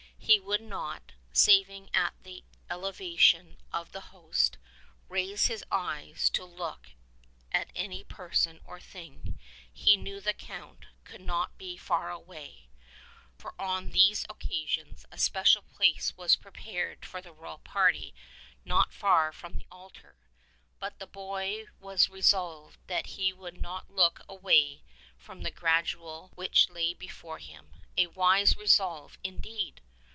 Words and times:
He 0.23 0.39
would 0.39 0.61
not, 0.61 1.11
saving 1.33 1.89
at 1.93 2.13
the 2.23 2.45
Elevation 2.69 3.57
of 3.73 3.91
the 3.91 3.99
Host, 4.15 4.57
raise 5.09 5.47
his 5.47 5.61
eyes 5.69 6.29
to 6.29 6.45
look 6.45 6.91
at 7.51 7.69
any 7.75 8.05
person 8.05 8.61
or 8.63 8.79
thing. 8.79 9.37
He 9.73 9.97
knew 9.97 10.21
the 10.21 10.33
Count 10.33 10.85
could 11.03 11.19
not 11.19 11.57
be 11.57 11.75
far 11.75 12.11
away, 12.11 12.69
for 13.37 13.59
on 13.59 13.89
these 13.89 14.23
occasions 14.29 15.05
a 15.11 15.17
special 15.17 15.63
place 15.63 16.15
was 16.15 16.37
prepared 16.37 17.03
for 17.05 17.21
the 17.21 17.33
royal 17.33 17.57
party 17.57 18.15
not 18.63 18.93
far 18.93 19.33
from 19.33 19.55
the 19.57 19.67
altar; 19.69 20.15
but 20.79 20.97
the 20.97 21.07
boy 21.07 21.65
was 21.77 22.09
resolved 22.09 22.77
that 22.87 23.07
he 23.07 23.33
would 23.33 23.59
not 23.61 23.91
look 23.91 24.21
away 24.29 24.81
from 25.17 25.41
the 25.41 25.51
gradual 25.51 26.31
which 26.35 26.69
lay 26.69 26.93
before 26.93 27.39
him. 27.39 27.73
A 27.97 28.07
wise 28.07 28.55
resolve, 28.55 29.17
indeed! 29.25 29.81